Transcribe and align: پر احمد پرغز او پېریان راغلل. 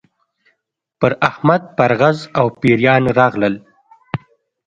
پر 0.99 1.11
احمد 1.27 1.61
پرغز 1.77 2.17
او 2.39 2.45
پېریان 2.61 3.03
راغلل. 3.17 3.55